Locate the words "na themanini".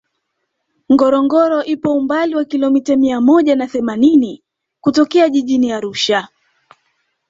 3.55-4.41